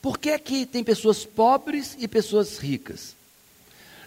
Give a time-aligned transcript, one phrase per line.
[0.00, 3.16] Por que, que tem pessoas pobres e pessoas ricas?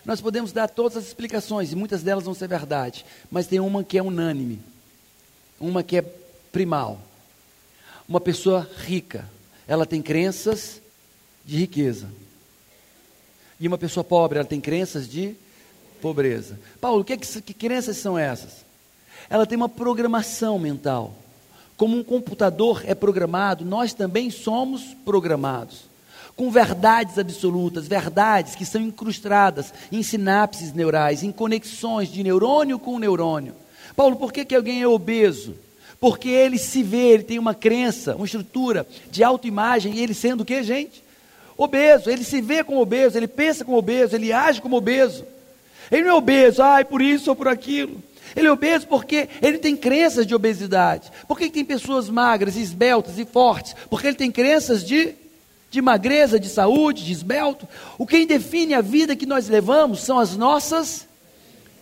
[0.06, 3.84] Nós podemos dar todas as explicações, e muitas delas vão ser verdade, mas tem uma
[3.84, 4.62] que é unânime,
[5.60, 6.02] uma que é
[6.52, 7.02] primal.
[8.08, 9.30] Uma pessoa rica,
[9.68, 10.82] ela tem crenças
[11.46, 12.10] de riqueza.
[13.60, 15.36] E uma pessoa pobre, ela tem crenças de
[16.02, 16.60] pobreza.
[16.80, 18.66] Paulo, que, que, que crenças são essas?
[19.30, 21.14] Ela tem uma programação mental.
[21.80, 25.88] Como um computador é programado, nós também somos programados
[26.36, 33.00] com verdades absolutas, verdades que são incrustadas em sinapses neurais, em conexões de neurônio com
[33.00, 33.56] neurônio.
[33.96, 35.56] Paulo, por que, que alguém é obeso?
[36.02, 40.42] Porque ele se vê, ele tem uma crença, uma estrutura de autoimagem, e ele sendo
[40.42, 41.02] o que, gente?
[41.58, 45.24] Obeso, ele se vê como obeso, ele pensa como obeso, ele age como obeso.
[45.90, 48.04] Ele não é obeso, ai, por isso ou por aquilo.
[48.36, 51.12] Ele é obeso porque ele tem crenças de obesidade.
[51.28, 53.76] Por que tem pessoas magras, esbeltas e fortes?
[53.90, 55.16] Porque ele tem crenças de
[55.72, 57.68] de magreza, de saúde, de esbelto.
[57.98, 61.08] O que define a vida que nós levamos são as nossas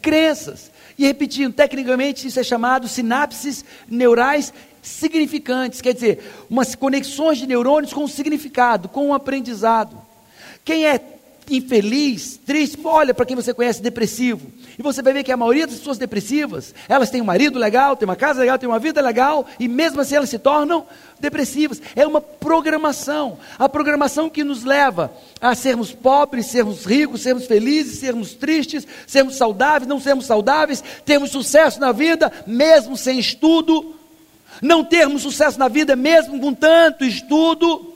[0.02, 0.72] crenças.
[0.98, 7.94] E repetindo, tecnicamente isso é chamado sinapses neurais significantes, quer dizer, umas conexões de neurônios
[7.94, 9.98] com significado, com um aprendizado.
[10.64, 11.00] Quem é
[11.50, 14.48] infeliz, triste, olha para quem você conhece depressivo.
[14.78, 17.96] E você vai ver que a maioria das pessoas depressivas, elas têm um marido legal,
[17.96, 20.86] têm uma casa legal, têm uma vida legal, e mesmo assim elas se tornam
[21.20, 21.82] depressivas.
[21.96, 23.38] É uma programação.
[23.58, 29.36] A programação que nos leva a sermos pobres, sermos ricos, sermos felizes, sermos tristes, sermos
[29.36, 33.96] saudáveis, não sermos saudáveis, termos sucesso na vida, mesmo sem estudo,
[34.62, 37.87] não termos sucesso na vida, mesmo com tanto estudo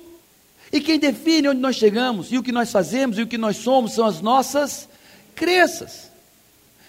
[0.72, 3.58] e quem define onde nós chegamos, e o que nós fazemos, e o que nós
[3.58, 4.88] somos, são as nossas
[5.36, 6.09] crenças.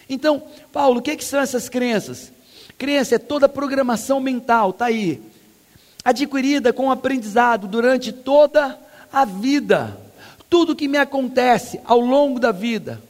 [0.08, 2.33] Então, Paulo, o que, é que são essas crenças?
[2.78, 5.20] Crença é toda programação mental, está aí,
[6.05, 8.78] adquirida com o aprendizado durante toda
[9.12, 9.96] a vida.
[10.48, 13.02] Tudo que me acontece ao longo da vida,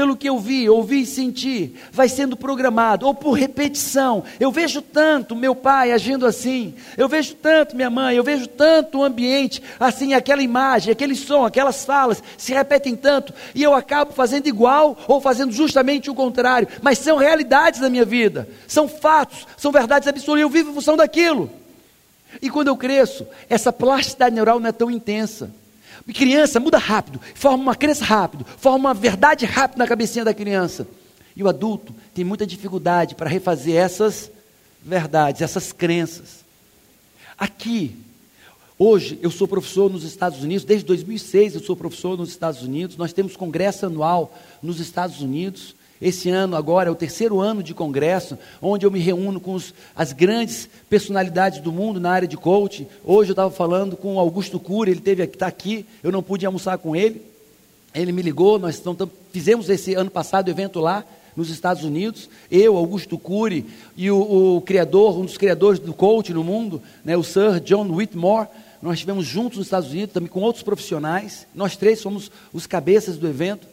[0.00, 4.24] pelo que eu vi, ouvi e senti, vai sendo programado, ou por repetição.
[4.40, 8.96] Eu vejo tanto meu pai agindo assim, eu vejo tanto minha mãe, eu vejo tanto
[8.96, 14.14] o ambiente, assim, aquela imagem, aquele som, aquelas falas se repetem tanto, e eu acabo
[14.14, 19.46] fazendo igual ou fazendo justamente o contrário, mas são realidades da minha vida, são fatos,
[19.54, 21.50] são verdades absolutas, eu vivo em função daquilo.
[22.40, 25.50] E quando eu cresço, essa plasticidade neural não é tão intensa.
[26.14, 30.86] Criança muda rápido, forma uma crença rápido, forma uma verdade rápido na cabecinha da criança.
[31.36, 34.30] E o adulto tem muita dificuldade para refazer essas
[34.82, 36.44] verdades, essas crenças.
[37.38, 37.96] Aqui,
[38.78, 42.96] hoje, eu sou professor nos Estados Unidos, desde 2006 eu sou professor nos Estados Unidos.
[42.96, 45.74] Nós temos congresso anual nos Estados Unidos.
[46.00, 49.74] Esse ano, agora, é o terceiro ano de congresso, onde eu me reúno com os,
[49.94, 52.86] as grandes personalidades do mundo na área de coaching.
[53.04, 56.78] Hoje eu estava falando com Augusto Cury, ele teve está aqui, eu não pude almoçar
[56.78, 57.22] com ele.
[57.94, 58.82] Ele me ligou, nós
[59.32, 61.04] fizemos esse ano passado o evento lá,
[61.36, 62.28] nos Estados Unidos.
[62.50, 67.16] Eu, Augusto Cury, e o, o, criador, um dos criadores do coaching no mundo, né,
[67.16, 68.48] o Sir John Whitmore,
[68.80, 71.46] nós estivemos juntos nos Estados Unidos, também com outros profissionais.
[71.54, 73.66] Nós três somos os cabeças do evento.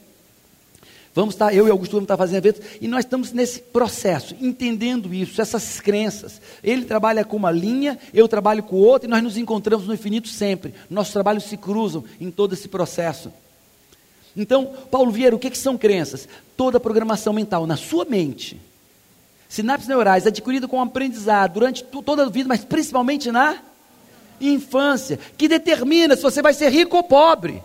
[1.17, 5.11] Vamos estar, eu e Augusto vamos estar fazendo eventos, e nós estamos nesse processo, entendendo
[5.11, 6.39] isso, essas crenças.
[6.63, 10.27] Ele trabalha com uma linha, eu trabalho com outra, e nós nos encontramos no infinito
[10.27, 10.75] sempre.
[10.87, 13.33] Nossos trabalhos se cruzam em todo esse processo.
[14.35, 16.29] Então, Paulo Vieira, o que, que são crenças?
[16.55, 18.61] Toda programação mental na sua mente.
[19.49, 23.57] Sinapses neurais adquirida com o aprendizado durante toda a vida, mas principalmente na
[24.39, 27.63] infância, que determina se você vai ser rico ou pobre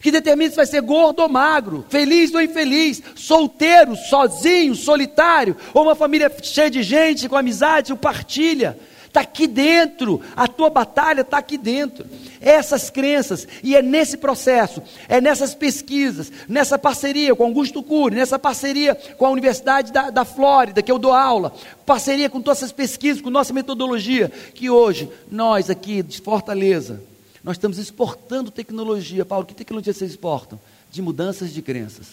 [0.00, 5.82] que determina se vai ser gordo ou magro, feliz ou infeliz, solteiro, sozinho, solitário, ou
[5.82, 8.78] uma família cheia de gente, com amizade, o partilha.
[9.06, 12.06] Está aqui dentro, a tua batalha está aqui dentro.
[12.40, 18.38] Essas crenças, e é nesse processo, é nessas pesquisas, nessa parceria com Augusto Cury, nessa
[18.38, 21.52] parceria com a Universidade da, da Flórida, que eu dou aula,
[21.84, 27.02] parceria com todas essas pesquisas, com nossa metodologia, que hoje, nós aqui de Fortaleza,
[27.42, 29.24] nós estamos exportando tecnologia.
[29.24, 30.60] Paulo, que tecnologia vocês exportam?
[30.90, 32.06] De mudanças de crenças.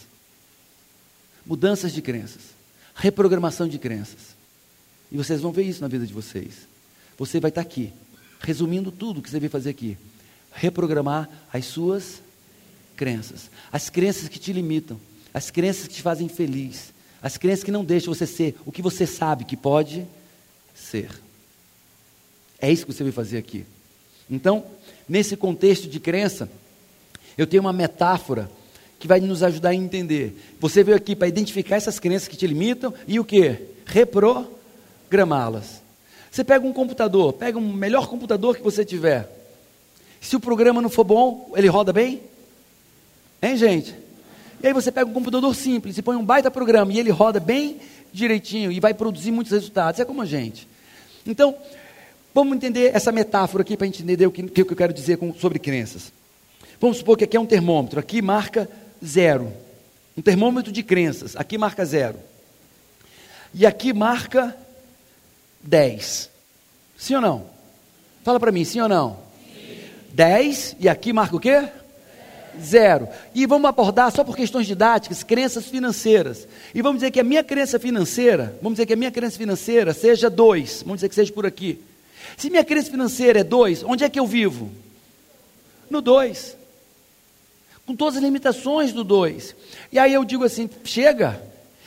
[1.45, 2.41] Mudanças de crenças.
[2.95, 4.35] Reprogramação de crenças.
[5.11, 6.67] E vocês vão ver isso na vida de vocês.
[7.17, 7.91] Você vai estar aqui,
[8.39, 9.97] resumindo tudo que você veio fazer aqui.
[10.51, 12.21] Reprogramar as suas
[12.95, 13.49] crenças.
[13.71, 14.99] As crenças que te limitam.
[15.33, 16.93] As crenças que te fazem feliz.
[17.21, 20.05] As crenças que não deixam você ser o que você sabe que pode
[20.73, 21.09] ser.
[22.59, 23.65] É isso que você veio fazer aqui.
[24.29, 24.65] Então,
[25.07, 26.49] nesse contexto de crença,
[27.37, 28.49] eu tenho uma metáfora
[28.99, 30.37] que vai nos ajudar a entender.
[30.59, 33.55] Você veio aqui para identificar essas crenças que te limitam e o que?
[33.85, 35.81] Reprogramá-las.
[36.31, 39.29] Você pega um computador, pega um melhor computador que você tiver.
[40.19, 42.21] Se o programa não for bom, ele roda bem?
[43.41, 43.95] Hein, gente?
[44.61, 47.39] E aí você pega um computador simples e põe um baita programa e ele roda
[47.39, 47.79] bem
[48.11, 49.99] direitinho e vai produzir muitos resultados.
[49.99, 50.67] É como a gente.
[51.25, 51.55] Então,
[52.37, 55.17] vamos entender essa metáfora aqui para a gente entender o que, que eu quero dizer
[55.17, 56.13] com, sobre crenças.
[56.79, 58.69] Vamos supor que aqui é um termômetro, aqui marca
[59.03, 59.51] zero.
[60.15, 62.19] Um termômetro de crenças, aqui marca zero.
[63.55, 64.55] E aqui marca
[65.63, 66.29] 10.
[66.95, 67.45] Sim ou não?
[68.23, 69.17] Fala para mim, sim ou não?
[69.55, 69.77] Sim.
[70.13, 71.67] 10 e aqui marca o quê?
[72.61, 73.07] Zero.
[73.33, 76.47] E vamos abordar só por questões didáticas, crenças financeiras.
[76.75, 79.91] E vamos dizer que a minha crença financeira, vamos dizer que a minha crença financeira
[79.91, 81.86] seja 2, vamos dizer que seja por aqui.
[82.35, 84.71] Se minha crença financeira é 2, onde é que eu vivo?
[85.89, 86.57] No 2
[87.87, 89.55] com todas as limitações do 2.
[89.93, 91.41] E aí eu digo assim: chega,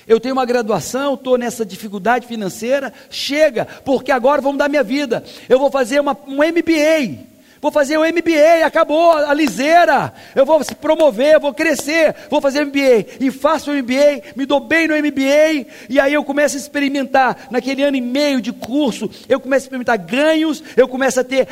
[0.08, 5.22] eu tenho uma graduação, estou nessa dificuldade financeira, chega, porque agora vamos dar minha vida.
[5.46, 7.29] Eu vou fazer uma, um MBA.
[7.60, 10.14] Vou fazer o MBA, acabou a liseira.
[10.34, 13.18] Eu vou se promover, vou crescer, vou fazer MBA.
[13.20, 15.66] E faço o MBA, me dou bem no MBA.
[15.86, 19.66] E aí eu começo a experimentar, naquele ano e meio de curso, eu começo a
[19.66, 21.48] experimentar ganhos, eu começo a ter,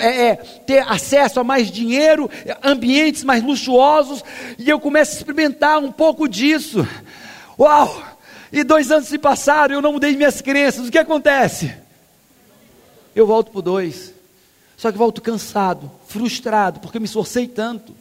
[0.00, 2.30] é, é, ter acesso a mais dinheiro,
[2.62, 4.24] ambientes mais luxuosos.
[4.58, 6.88] E eu começo a experimentar um pouco disso.
[7.58, 8.02] Uau!
[8.50, 10.88] E dois anos se passaram, eu não mudei minhas crenças.
[10.88, 11.72] O que acontece?
[13.14, 14.19] Eu volto para dois.
[14.80, 17.94] Só que volto cansado, frustrado, porque me esforcei tanto.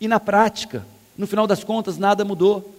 [0.00, 0.84] E na prática,
[1.16, 2.74] no final das contas, nada mudou.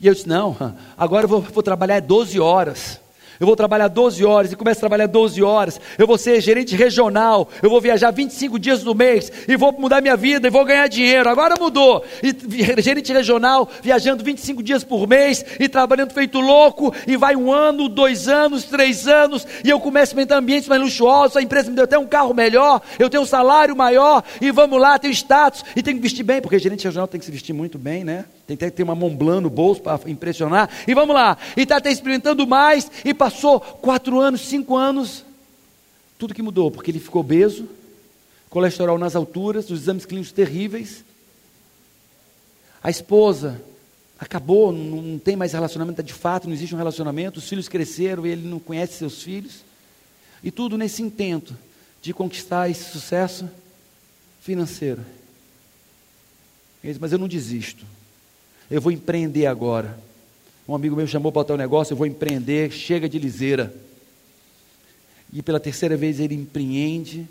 [0.00, 0.56] E eu disse: não,
[0.98, 3.00] agora eu vou, vou trabalhar 12 horas
[3.42, 6.76] eu vou trabalhar 12 horas e começo a trabalhar 12 horas, eu vou ser gerente
[6.76, 10.64] regional, eu vou viajar 25 dias do mês e vou mudar minha vida e vou
[10.64, 11.28] ganhar dinheiro.
[11.28, 12.04] Agora mudou.
[12.22, 17.52] E gerente regional, viajando 25 dias por mês e trabalhando feito louco, e vai um
[17.52, 21.68] ano, dois anos, três anos, e eu começo a experimentar ambientes mais luxuosos, a empresa
[21.68, 25.12] me deu até um carro melhor, eu tenho um salário maior, e vamos lá, tenho
[25.12, 28.04] status, e tenho que vestir bem, porque gerente regional tem que se vestir muito bem,
[28.04, 28.24] né?
[28.56, 30.68] Tem que ter uma Montblanc no bolso para impressionar.
[30.86, 31.36] E vamos lá.
[31.56, 32.90] E está até experimentando mais.
[33.04, 35.24] E passou quatro anos, cinco anos.
[36.18, 37.68] Tudo que mudou, porque ele ficou obeso,
[38.48, 41.04] colesterol nas alturas, os exames clínicos terríveis.
[42.82, 43.60] A esposa
[44.18, 47.38] acabou, não, não tem mais relacionamento, de fato, não existe um relacionamento.
[47.38, 49.64] Os filhos cresceram ele não conhece seus filhos.
[50.44, 51.56] E tudo nesse intento
[52.00, 53.48] de conquistar esse sucesso
[54.40, 55.00] financeiro.
[57.00, 57.86] Mas eu não desisto
[58.72, 59.98] eu vou empreender agora.
[60.66, 63.72] Um amigo meu chamou para teu negócio, eu vou empreender, chega de liseira.
[65.30, 67.28] E pela terceira vez ele empreende,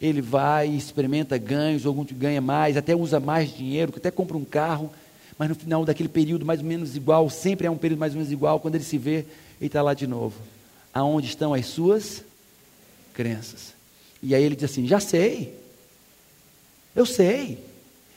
[0.00, 4.92] ele vai, experimenta ganhos, algum ganha mais, até usa mais dinheiro, até compra um carro,
[5.36, 8.18] mas no final daquele período mais ou menos igual, sempre é um período mais ou
[8.18, 9.26] menos igual, quando ele se vê,
[9.60, 10.36] ele está lá de novo.
[10.94, 12.22] Aonde estão as suas
[13.12, 13.74] crenças?
[14.22, 15.52] E aí ele diz assim: já sei,
[16.94, 17.58] eu sei,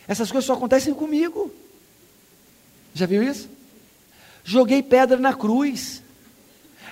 [0.07, 1.51] essas coisas só acontecem comigo.
[2.93, 3.49] Já viu isso?
[4.43, 6.01] Joguei pedra na cruz.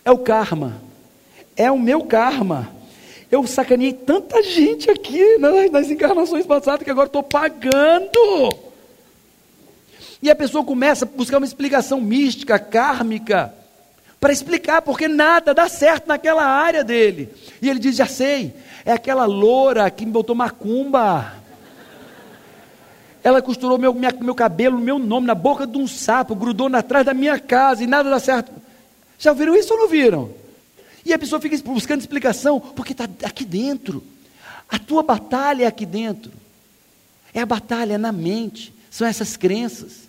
[0.04, 0.82] É o karma.
[1.56, 2.72] É o meu karma.
[3.30, 8.68] Eu sacaneei tanta gente aqui nas, nas encarnações passadas que agora estou pagando.
[10.22, 13.54] E a pessoa começa a buscar uma explicação mística, kármica,
[14.20, 17.30] para explicar porque nada dá certo naquela área dele.
[17.62, 18.54] E ele diz: Já sei,
[18.86, 21.34] é aquela loura que me botou macumba.
[23.28, 26.82] Ela costurou meu, minha, meu cabelo, meu nome, na boca de um sapo, grudou na
[26.82, 28.50] trás da minha casa e nada dá certo.
[29.20, 30.30] Já viram isso ou não viram?
[31.04, 34.02] E a pessoa fica buscando explicação, porque está aqui dentro.
[34.70, 36.32] A tua batalha é aqui dentro.
[37.34, 40.08] É a batalha na mente, são essas crenças.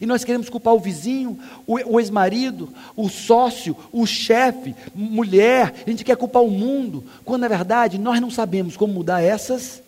[0.00, 5.90] E nós queremos culpar o vizinho, o, o ex-marido, o sócio, o chefe, mulher, a
[5.90, 9.82] gente quer culpar o mundo, quando na verdade nós não sabemos como mudar essas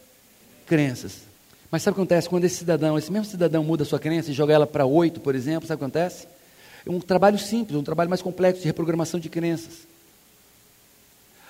[0.66, 1.25] crenças.
[1.70, 4.30] Mas sabe o que acontece quando esse cidadão, esse mesmo cidadão muda a sua crença
[4.30, 6.26] e joga ela para oito, por exemplo, sabe o que acontece?
[6.86, 9.86] É um trabalho simples, um trabalho mais complexo de reprogramação de crenças.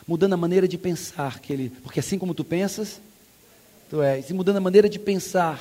[0.08, 3.00] Mudando a maneira de pensar, que ele, porque assim como tu pensas,
[3.90, 4.30] tu és.
[4.30, 5.60] E mudando a maneira de pensar,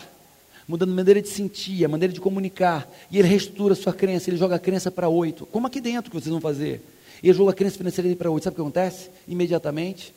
[0.67, 2.87] mudando a maneira de sentir, a maneira de comunicar.
[3.11, 5.45] E ele reestrutura a sua crença, ele joga a crença para oito.
[5.47, 6.81] Como aqui dentro que vocês vão fazer?
[7.21, 8.43] Ele joga a crença financeira para oito.
[8.43, 9.09] Sabe o que acontece?
[9.27, 10.13] Imediatamente,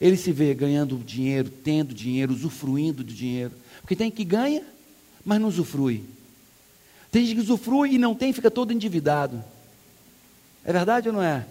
[0.00, 3.52] ele se vê ganhando dinheiro, tendo dinheiro, usufruindo do dinheiro.
[3.82, 4.62] Porque tem que ganha,
[5.24, 6.04] mas não usufrui.
[7.10, 9.42] Tem gente que usufrui e não tem, fica todo endividado.
[10.64, 11.44] É verdade ou não é?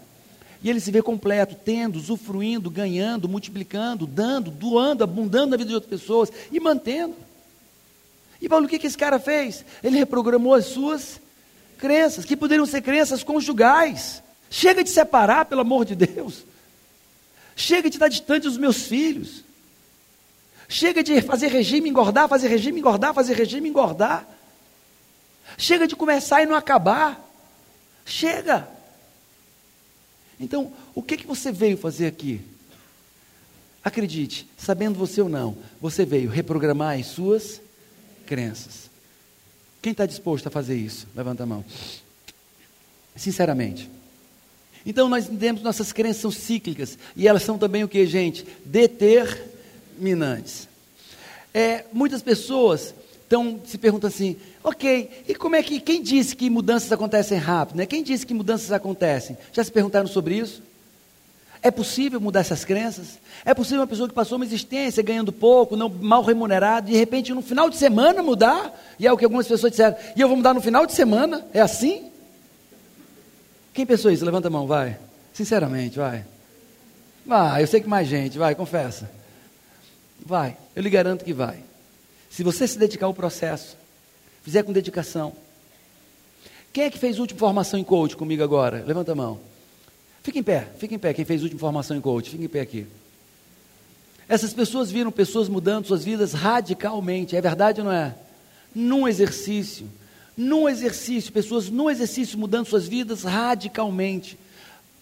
[0.64, 5.76] E ele se vê completo, tendo, usufruindo, ganhando, multiplicando, dando, doando, abundando na vida de
[5.76, 7.16] outras pessoas e mantendo.
[8.42, 9.64] E Paulo, o que, que esse cara fez?
[9.84, 11.22] Ele reprogramou as suas
[11.78, 14.24] crenças, que poderiam ser crenças conjugais.
[14.50, 16.44] Chega de separar, pelo amor de Deus.
[17.60, 19.44] Chega de estar distante dos meus filhos.
[20.70, 24.26] Chega de fazer regime engordar, fazer regime engordar, fazer regime engordar.
[25.58, 27.20] Chega de começar e não acabar.
[28.06, 28.66] Chega.
[30.40, 32.40] Então, o que, que você veio fazer aqui?
[33.84, 37.60] Acredite, sabendo você ou não, você veio reprogramar as suas
[38.26, 38.90] crenças.
[39.82, 41.10] Quem está disposto a fazer isso?
[41.14, 41.66] Levanta a mão.
[43.18, 43.99] Sinceramente.
[44.86, 48.46] Então nós entendemos que nossas crenças são cíclicas e elas são também o que, gente?
[48.66, 50.68] Determinantes.
[51.54, 52.94] É, muitas pessoas
[53.24, 57.78] estão se perguntam assim, ok, e como é que, quem disse que mudanças acontecem rápido?
[57.78, 57.86] Né?
[57.86, 59.38] Quem disse que mudanças acontecem?
[59.54, 60.64] Já se perguntaram sobre isso?
[61.62, 63.20] É possível mudar essas crenças?
[63.44, 67.34] É possível uma pessoa que passou uma existência ganhando pouco, não, mal remunerado, de repente
[67.34, 68.74] no final de semana mudar?
[68.98, 71.46] E é o que algumas pessoas disseram, e eu vou mudar no final de semana?
[71.54, 72.09] É assim?
[73.80, 74.26] Quem pensou isso?
[74.26, 75.00] Levanta a mão, vai.
[75.32, 76.26] Sinceramente, vai.
[77.26, 79.10] Vai, eu sei que mais gente, vai, confessa.
[80.20, 81.64] Vai, eu lhe garanto que vai.
[82.30, 83.78] Se você se dedicar ao processo,
[84.44, 85.32] fizer com dedicação.
[86.74, 88.84] Quem é que fez última formação em coach comigo agora?
[88.86, 89.40] Levanta a mão.
[90.24, 91.14] Fica em pé, fica em pé.
[91.14, 92.86] Quem fez última formação em coach, fica em pé aqui.
[94.28, 98.14] Essas pessoas viram pessoas mudando suas vidas radicalmente, é verdade ou não é?
[98.76, 99.88] Num exercício,
[100.40, 104.40] num exercício, pessoas num exercício mudando suas vidas radicalmente.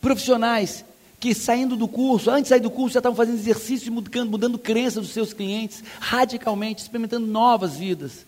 [0.01, 0.83] Profissionais
[1.19, 4.57] que saindo do curso, antes de sair do curso, já estavam fazendo exercício, mudando, mudando
[4.57, 8.25] crenças dos seus clientes radicalmente, experimentando novas vidas.